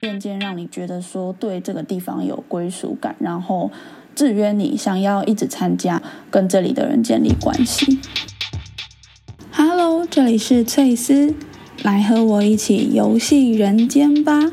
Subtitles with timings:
[0.00, 3.70] 渐渐让你觉得说对这个地方有归属感，然后
[4.14, 8.00] 制约你想要一直参加，跟这里的人建立关系。
[9.52, 11.34] Hello，这里是翠丝，
[11.82, 14.50] 来和我一起游戏人间吧。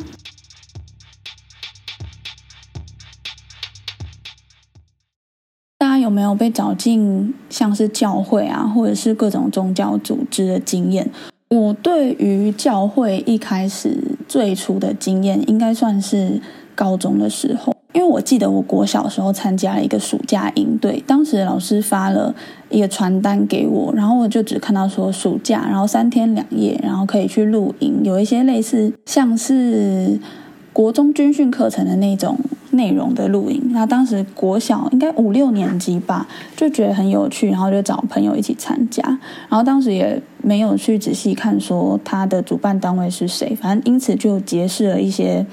[5.79, 11.09] 大家有没有被找进像是教会啊，或者是各种宗教组织的经验？
[11.47, 16.41] 我对于教会一开始最初的经验，应该算是
[16.75, 22.35] 高中的时候，因为我记得我国小时候参加了一个暑假营队，当时老师发了
[22.69, 30.19] 一个传单给我，然后我就只看到说暑假，然后三天两夜，然后可以去露营，有一些类似像是
[30.73, 32.37] 国中军训课程的那种。
[32.71, 39.01] 内容的录影，那当时国小应该五六年级吧，就觉得很有趣，然后就找朋友一起参加。
[39.49, 45.45] 然后当时也没有去仔细看说他的主办单位是谁，反正因此就结识了一些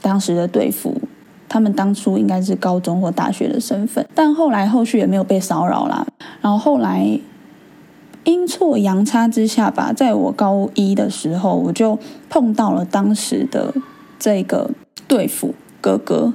[0.00, 1.00] 当时的队服，
[1.48, 6.06] 他们当初应该是高中或大学的身份，但后来后续也没有被骚扰啦。
[6.40, 7.18] 然后后来
[8.24, 11.98] 阴错阳差之下吧，在我高一的时候，我就
[12.30, 13.74] 碰到了当时的
[14.18, 14.70] 这个
[15.06, 16.32] 队服哥哥。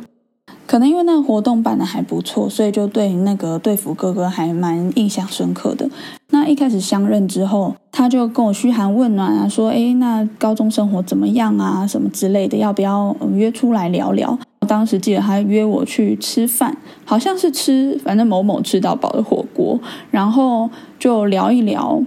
[0.68, 5.90] 可能因为那个活动办的还不错，所以就对那个队服哥哥还蛮印象深刻的。
[6.32, 11.88] 那一开始相认之后，他就跟我嘘寒问暖啊，说：“哎，那高中生活怎么样啊？
[11.88, 19.80] 什么之类的，要不要约出来聊聊？”当时记得他约我去吃饭，好像是吃反正某某吃到饱的火锅，
[20.12, 22.02] 然后就聊一聊，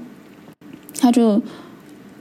[1.01, 1.41] 他就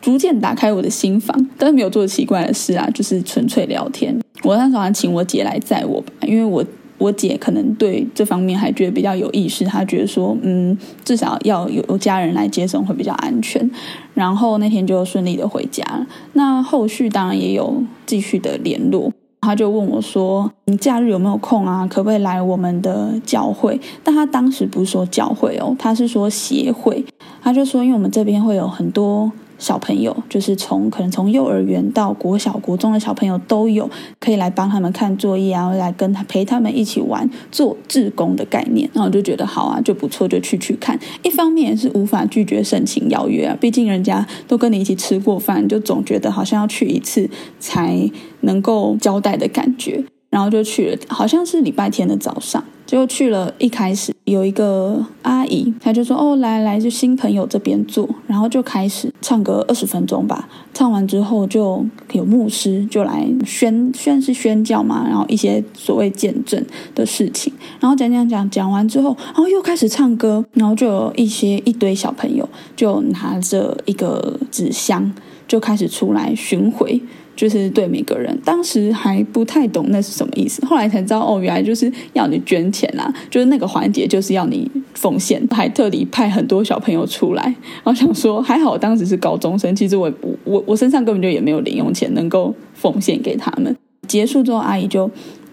[0.01, 4.17] 逐渐打开我的心房，但是没有做奇怪的事啊，就是纯粹聊天。
[4.43, 6.63] 我那时候还请我姐来载我吧，因为我
[6.97, 13.69] 我姐可能对这方面还觉得比较有意识，她觉得说，嗯，至少要有家人来接送会比较安全。
[14.13, 16.05] 然后那天就顺利的回家了。
[16.33, 21.87] 那后续当然也有继续的联络，他就问我说，你假日有没有空啊？
[21.87, 23.79] 可不可以来我们的教会？
[24.03, 27.03] 但他当时不是说教会哦，他是说协会。
[27.41, 29.31] 他就说，因为我们这边会有很多。
[29.59, 33.87] 小朋友就是从可能从幼儿园到国小、国中的小朋友都有，
[34.19, 38.89] 可以来帮他们看作业啊，来跟他陪他们一起玩，做志工的概念。
[38.93, 40.97] 那我就觉得好啊，就不错，就去去看。
[41.21, 48.09] 一方面是无法拒绝盛情邀约啊，毕竟人家都跟你一起吃过饭，就总觉得好像要去一次才
[48.41, 50.03] 能够交代的感觉。
[50.29, 52.63] 然后就去了，好像是礼拜天的早上。
[52.89, 60.49] 就去了，一开始有一个阿姨，她就说：“哦，来来，就新朋友这边坐。”然后就开始唱歌二十分钟吧。
[60.73, 75.13] 唱完之后，就有牧师就来宣宣是宣教嘛，然后一些所谓见证的事情，然后讲讲讲讲完之后，然后又开始唱歌，然后就有一些一堆小朋友就拿着一个纸箱
[75.47, 76.99] 就开始出来巡回。
[77.39, 87.43] 就是对每个人，当时还不太懂那是什么意思，后来才知道哦，原来就是要你捐钱啦，就是那个环节就是要你奉献，还特地派很多小朋友出来。
[87.45, 90.11] 然后想说，还好当时是高中生，其实我
[90.43, 93.73] 我我身上根本就也没有零用钱能够奉献给他们。
[94.05, 95.09] 结束之后，阿姨就。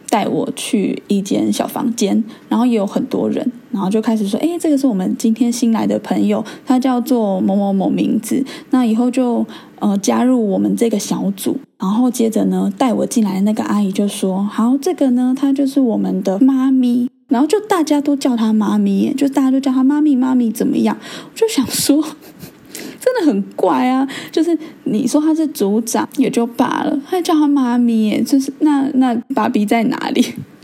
[0.08, 9.44] 带我去一间小房间，然后也有很多人，然后就开始说：“哎，这个是我们今天新来的朋友，他叫做某某某名字，那以后就
[9.78, 20.96] 呃加入我们这个小组。”然后接着呢，带我进来的那个阿姨就说：“好，这个呢，她就是我们的妈咪。”然后就大家都叫她妈咪，就大家都叫她妈咪，妈咪怎么样？
[21.02, 22.02] 我就想说。
[23.06, 24.06] 真的很怪啊！
[24.32, 30.20] 就是你说他是组长也就罢了，还叫他妈咪耶，就是那那芭比在哪里？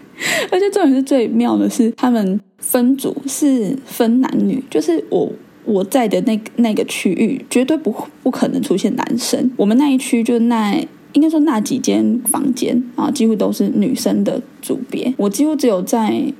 [0.50, 5.32] 而且重点是最妙的是，他们分组是分男女，就是我
[5.64, 7.94] 我在的那那个区域绝对不
[8.25, 9.48] 不可能出现男生。
[9.56, 10.74] 我们那一区就那
[11.12, 15.14] 应该说那几间房间啊，几乎都是女生的组别。
[15.16, 16.32] 我几乎只有在。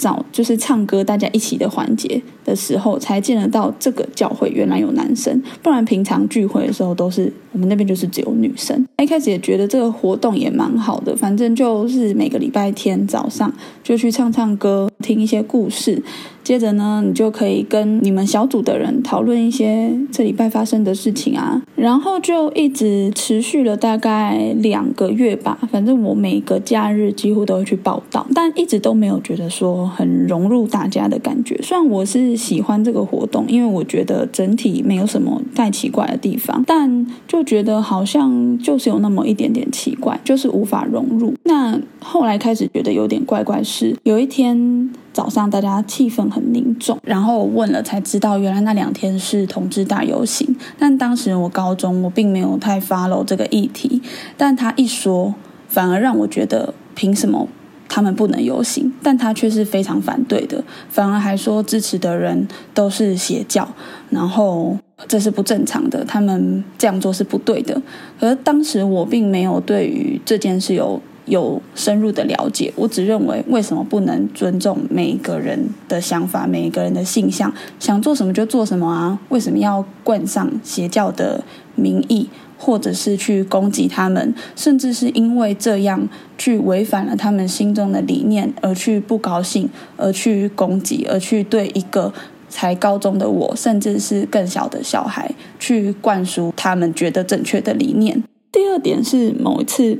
[0.00, 8.86] 找就是唱歌，大家一起的环节的时候，才见得到这个教会原来有男生，不然平常聚会的时候都是我们那边就是只有女生。
[9.02, 13.52] 一开始也觉得这个活动也蛮好的，反正就是每个礼拜天早上
[13.82, 16.02] 就去唱唱歌，听一些故事。
[16.42, 25.58] 接着呢，你就可以跟你们小组的人讨论一些这礼拜发生的事情啊，然后就一直持续了大概两个月吧。
[25.70, 31.56] 反正我每个假日几乎都会去报道，但一直都没有觉得说很融入大家的感觉。
[31.62, 41.32] 虽然我是喜欢这个活动，因为我觉得整体没有什么太奇怪的地方，但就就觉得好像就是有那么一点点奇怪，就是无法融入。
[41.44, 50.54] 那后来开始觉得有点怪怪，是有一天早上大家气氛很凝重，然后我问了才知道，原来那两天是同志大游行。
[50.78, 54.02] 但当时我高中，我并没有太 follow 这个议题，
[54.36, 55.34] 但他一说，
[55.66, 57.48] 反而让我觉得凭什么？
[57.92, 63.68] 他们不能游行，但他却是非常反对的，反而还说支持的人都是邪教，
[64.10, 64.76] 然后
[65.08, 67.80] 这是不正常的，他们这样做是不对的。
[68.18, 79.18] 而当时我并没有对于这件事有有深入的了解，我只认为为什么不能尊重每一个人的想法，每一个人的性向，想做什么就做什么啊？
[79.28, 81.44] 为什么要冠上邪教的
[81.74, 82.28] 名义？
[82.62, 86.06] 或者是去攻击他们，甚至是因为这样
[86.36, 89.66] 去违反了他们心中的理念而去不高兴，
[89.96, 92.12] 而去攻击，而去对一个
[92.50, 98.22] 才高中的我，甚至是更小的小孩去灌输他们觉得正确的理念。
[98.52, 99.98] 第二点是某一次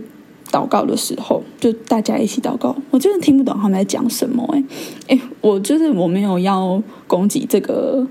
[0.51, 4.47] 祷告的时候，就大家一起祷告，我真的听不懂他们在讲什么。
[4.53, 4.65] 哎
[5.09, 8.07] 哎，我就是我没有要攻击这个。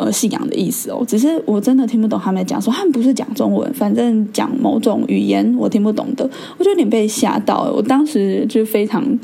[0.00, 7.70] 呃，信仰的意思哦，只是我真的听不懂他们讲说，他们不是讲中文，反正讲某种语言我听不懂的，我就有点被吓到。
[7.74, 9.18] 我当时就非常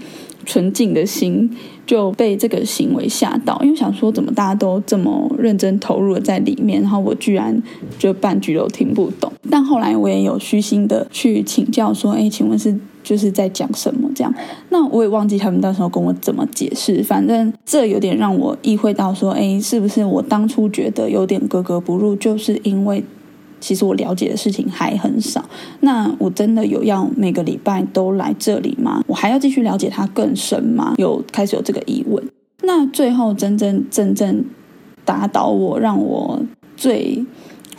[0.44, 1.50] 纯净的心
[1.86, 7.62] 就被这个行为吓到，因为想说怎么大家都这么认真投入的在里面，然后我居然
[7.98, 9.32] 就半句都听不懂。
[9.50, 12.76] 但后来我也有虚心的去请教说，哎，请问是？
[13.04, 14.34] 就是在讲什么这样，
[14.70, 17.02] 那我也忘记他们到时候跟我怎么解释。
[17.02, 23.04] 反正这有点让我意会到说，哎，是不是我当初觉得有点格格不入，就是因为
[23.60, 25.44] 其实我了解的事情还很少。
[25.80, 29.04] 那我真的有要每个礼拜都来这里吗？
[29.06, 30.94] 我还要继续了解它更深吗？
[30.96, 32.24] 有开始有这个疑问。
[32.62, 34.42] 那最后真真正正
[35.04, 36.40] 打倒我，让我
[36.74, 37.22] 最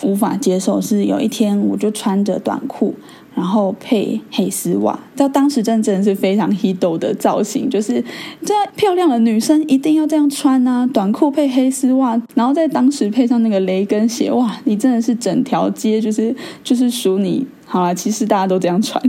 [0.05, 2.93] 无法接受是有一天我就穿着短裤。
[3.35, 8.01] 然后配黑丝袜，在当时真的真的是非常 h i t 的造型，就是
[8.45, 17.93] 这漂亮的女生一定要这样穿啊，短裤配黑丝袜，然后在当时配上那个雷根鞋，哇，你真的是整条街就是就是属你好了。
[17.93, 19.03] 其实大家都这样穿，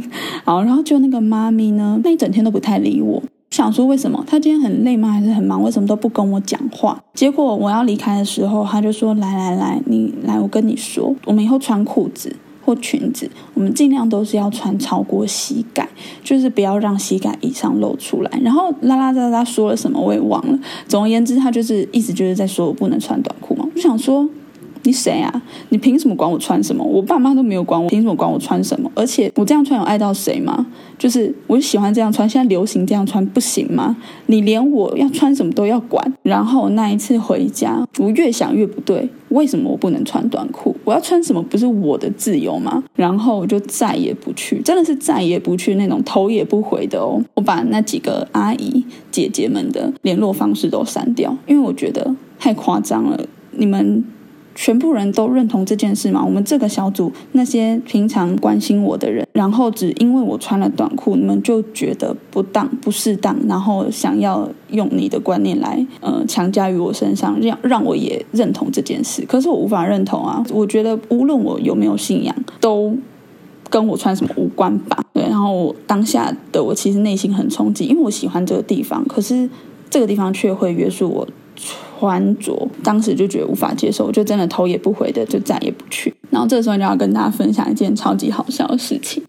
[0.45, 3.23] 好，然后就那个妈咪呢，那一整天都不太理我，
[3.57, 5.11] 想说为什么他今天很累吗？
[5.11, 5.63] 还是很忙？
[5.63, 7.03] 为什么都不跟我讲话？
[7.15, 12.37] 结果我要离开的时候，他就说：“来来来，你来，我跟你说，我们以后穿裤子。”
[12.67, 15.89] 或裙子，我们尽量都是要穿超过膝盖，
[16.25, 18.41] 就是不要让膝盖以上露出来。
[18.43, 20.59] 然后啦啦啦啦说了什么我也忘了。
[20.89, 23.65] 总而言之，他就是意思就是在说我不能穿短裤嘛。
[23.65, 24.29] 我就想说。
[24.87, 25.43] 你谁啊？
[25.71, 26.85] 你凭什么管我穿什么？
[26.85, 28.89] 我爸妈都没有管我，凭什么管我穿什么？
[28.95, 30.65] 而且我这样穿有爱到谁吗？
[30.97, 33.97] 就是我喜欢这样穿，现在流行这样穿不行吗？
[34.27, 36.15] 你连我要穿什么都要管。
[36.23, 40.77] 然后那一次回家，我越想越不对，为什么我不能穿短裤？
[40.85, 42.85] 我要穿什么不是我的自由吗？
[42.95, 47.21] 然后我就再也不去，真的是再也不去那种头也不回的哦。
[47.35, 53.21] 我把那几个阿姨姐姐们的联络方式都删掉，因为我觉得太夸张了。
[53.51, 54.05] 你们。
[54.57, 56.25] 全部人都认同这件事吗？
[56.25, 69.25] 我们这个小组那些平常关心我的人，然后只因为我穿了短裤，你们就觉得不当、不适当，然后想要用你的观念来呃强加于我身上，让让我也认同这件事。
[69.29, 70.43] 可是我无法认同啊！
[70.51, 72.97] 我觉得无论我有没有信仰，都
[73.69, 75.05] 跟我穿什么无关吧？
[75.13, 79.49] 对，然后当下的我其实内心很冲击，因为我喜欢这个地方，可是
[79.91, 81.29] 这个地方却会约束我。
[81.57, 86.15] 穿着当时就觉得无法接受，我就真的头也不回的就再也不去。
[86.31, 89.23] 然后这时候就要跟大家分享一件超级好笑的事情，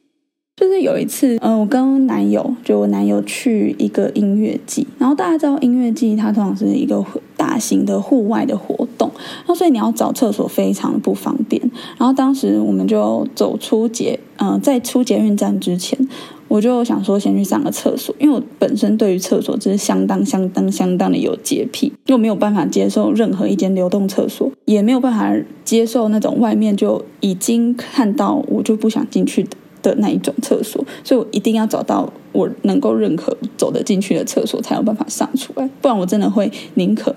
[0.57, 7.03] 就是有一次，嗯，我跟男友，就我男友去一个音乐季，然后大家知道音乐季它通常是一个
[7.37, 11.61] 大型的户外的活动，然后所以你要找厕所非常不方便。
[11.97, 15.97] 然后当时我们就走出捷，嗯，在出捷运站之前。
[16.47, 29.45] 我就想说，先去上个厕所，因为我本身对于厕所真是相当、相当、相当的有洁癖，又没有办法接受任何一间流动厕所，也没有办法接受那种外面就已经看到我就不想进去
[29.81, 37.15] 的那一种厕所，所以我一定要找到我能够认可走得进去的厕所，才有办法上出来，不然我真的会宁可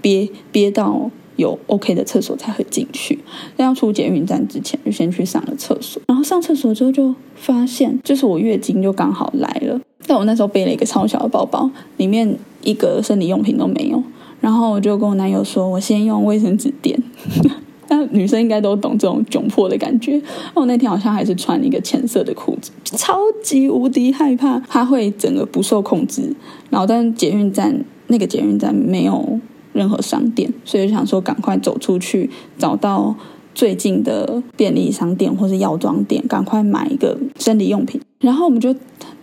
[0.00, 1.10] 憋憋到。
[1.40, 3.18] 有 OK 的厕所才会进去。
[3.56, 6.00] 要出捷运站之前，就先去上了厕所。
[6.06, 9.80] 然后上厕所之后，就发现就是我月经就刚好来了。
[10.06, 14.02] 但我那时候背了一个超小的包包，里面一个生理用品都没有。
[14.40, 17.02] 然后我就跟我男友说：“我先用卫生纸垫。
[17.88, 20.20] ”那女生应该都懂这种窘迫的感觉。
[20.54, 26.34] 我那天好像还是穿一个浅色的裤子，超级无敌害怕它会整个不受控制。
[26.70, 29.38] 然后，但捷运站那个捷运站没有。
[29.72, 33.14] 任何商店，所以就想说赶快走出去，找到
[33.54, 38.00] 最近的便利商店或是药妆店，赶快买一个生理用品。
[38.20, 38.74] 然后我们就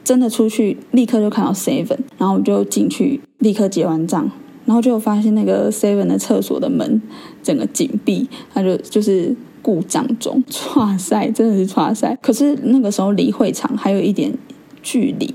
[0.04, 4.30] 真的出去，立刻就看到 Seven，然后我们就进去，立刻结完账，
[4.66, 7.02] 然后就发现那个 Seven 的厕所的门
[7.44, 10.44] 整个紧闭，它就就是故障中，
[10.76, 12.18] 哇塞，真的是哇塞！
[12.22, 14.34] 可是那个时候离会场还有一点
[14.82, 15.32] 距离，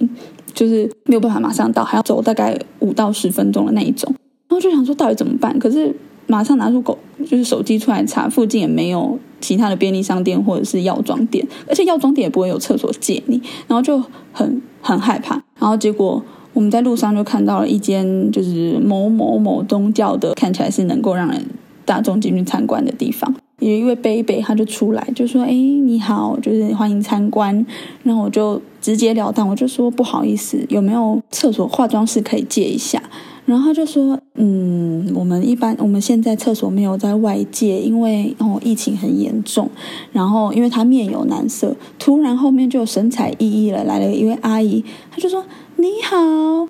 [0.52, 4.12] 就是没有办法马上到，还要走大概五到十分钟的那一种。
[4.53, 5.59] 然后就想说到底怎么办？
[5.59, 5.95] 可是
[6.27, 13.99] 马上拿出狗就是手机出来查，附近也没有其他的便利商店或者是药妆店，而且药妆店也不会有厕所借你，然后就
[14.31, 15.43] 很很害怕。
[15.59, 21.43] 然后结果我们在路上就看到了一间就是某某某宗教的，看起来是能够让人
[21.87, 23.35] 大众进去参观的地方。
[23.61, 27.65] 有一位贝贝他就出来就说：“哎，你好，就是欢迎参观。”
[28.05, 33.03] 然后我就直截了当，我就说：“不好意思，有没有厕所化妆室可以借一下？”
[33.45, 39.69] 然后他就说：“嗯，我们一般我们现在厕所没有在外界，因为哦疫情很严重。
[40.13, 45.45] 然后因为他面有难色，突然后面就有神采奕奕了来了一位阿姨，他就说：
[45.77, 46.17] 你好，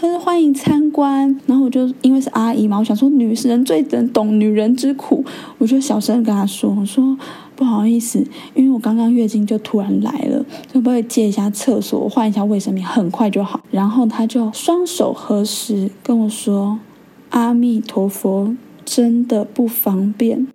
[0.00, 1.38] 他说欢迎参观。
[1.46, 5.22] 然后我就因为是阿姨嘛，我想说女人最能懂女人之苦，
[5.58, 7.16] 我就小声跟他说：我说
[7.62, 8.18] 不好意思，
[8.54, 13.60] 因为我刚刚月经就突然来了，可不可以借一下厕所，换一下卫生棉，很快就好。
[13.70, 16.80] 然后他就双手合十跟我说。”
[17.30, 18.54] 阿弥陀佛，
[18.84, 20.48] 真的不方便。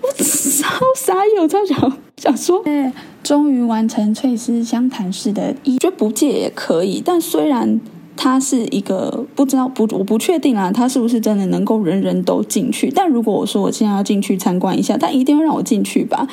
[0.00, 2.92] 我超傻眼，我超想想说，哎，
[3.22, 7.02] 终于完成翠丝相谈式的，一觉得不借也可以。
[7.04, 7.80] 但虽然
[8.16, 12.90] 它是一个不知道不，我不确定啊，它是不是真的能够人人都进去？
[12.90, 16.26] 但如果我说我现在要进去参观一下，他一定要让我进去吧？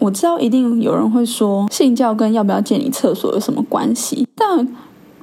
[0.00, 4.26] 我知道一定有人会说，信教跟要不要建你厕所有什么关系？
[4.34, 4.66] 但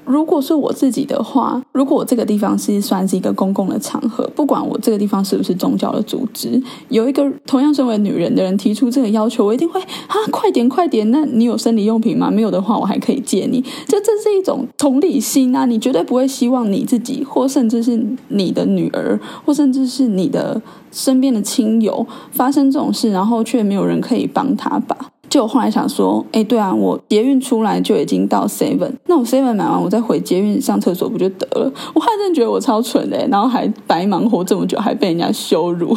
[0.05, 11.09] 如果是我自己的话，如果我这个地方是算是一个公共的场合，不管我这个地方是不是宗教的组织，有一个同样身为女人的人提出这个要求，我一定会啊，快点快点！
[11.11, 12.29] 那你有生理用品吗？
[12.31, 13.63] 没有的话，我还可以借你。
[13.87, 15.65] 这这是一种同理心啊！
[15.65, 24.97] 你绝对不会希望你自己，或甚至是你的女儿，或甚至是你的身边的亲友发生这种事，然后却没有人可以帮他吧。
[25.31, 31.71] 就我后来想说，哎，对啊，我捷运出来就已经到 Seven，那我 Seven 买完，我再回捷运上厕所不就得了？
[31.95, 35.95] 我还真觉得我超蠢的，然后还白忙活这么久，还被人家羞辱。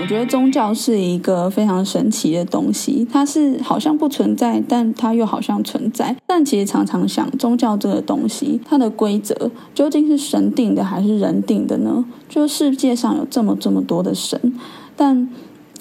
[0.00, 6.16] 我觉得宗教是一个非常神奇的东西，它是好像不存在，但它又好像存在。
[6.24, 12.04] 但其实常常想，宗教这个东西，它的规则究竟是神定的还是人定的呢？
[12.28, 14.40] 就世界上有这么这么多的神，
[14.94, 15.28] 但。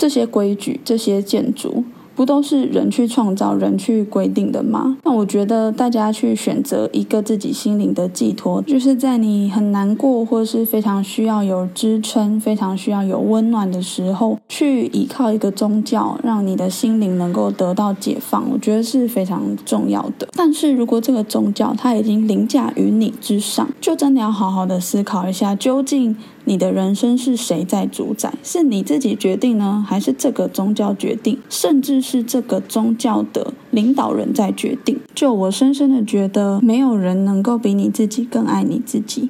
[0.02, 1.84] 这些规矩，这些建筑。
[2.16, 4.98] 不都是人去创造、人去规定的吗？
[5.04, 18.50] 那我觉得大家去选择一个自己心灵的寄托，就是在你很难过或是非常需要有支撑、非常需要有温暖的时候，去依靠一个宗教，让你的心灵能够得到解放。
[18.52, 20.28] 我觉得是非常重要的。
[20.34, 26.16] 但是如果这个宗教它已经凌驾于你之上，就真的要好好的思考一下，究竟
[26.46, 28.34] 你的人生是谁在主宰？
[28.44, 31.38] 是你自己决定呢，还是这个宗教决定？
[31.50, 32.26] 甚至是。
[32.32, 34.98] 这个宗教的领导人在决定。
[35.14, 39.30] 就我深深的觉得，没有人能够比你自己更爱你自己，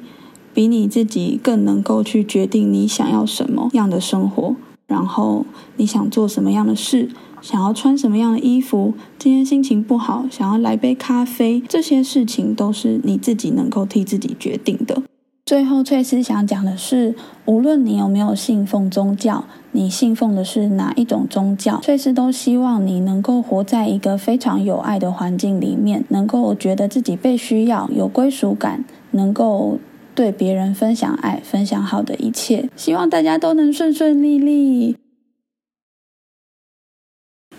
[0.54, 5.48] 比你自己更能够去决定你想要什么样的生活，然后
[5.78, 7.10] 你想做什么样的事，
[7.42, 15.02] 想要穿什么样的衣服，今天心情不好，想要来杯咖啡，这些事情都是你自己能够替自己决定的。
[15.44, 17.14] 最后，翠丝想讲的是，
[17.46, 29.78] 无论你有没有信奉宗教，你信奉的是哪一种宗教，翠丝都希望你能够活在一个非常有爱的环境里面，能够觉得自己被需要，有归属感，能够
[30.16, 32.70] 对别人分享爱，分享好的一切。
[32.78, 34.96] 希望大家都能顺顺利利。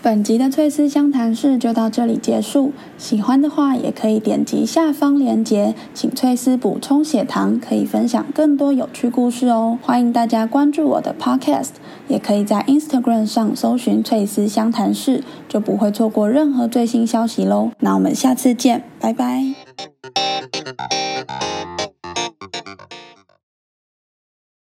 [0.03, 2.73] 本集的翠丝相谈室就到这里结束。
[2.97, 9.79] 喜欢的话，也可以点击下方链接，请翠丝补充血糖，可以分享更多有趣故事哦。
[9.81, 11.69] 欢迎大家关注我的 Podcast，
[12.09, 17.71] 也可以在 Instagram 上搜寻翠丝相谈室，就不会错过任何最新消息喽。
[17.79, 19.53] 那我们下次见，拜拜。